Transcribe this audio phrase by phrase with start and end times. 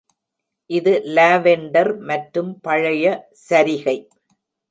[0.69, 3.05] இது லாவெண்டர் மற்றும் பழைய
[3.47, 3.97] சரிகை.